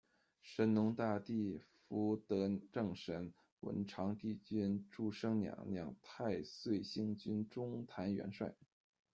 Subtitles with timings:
[0.41, 8.51] 神农大帝、福德正神、文昌帝君、注生娘娘、太岁星君、中坛元帅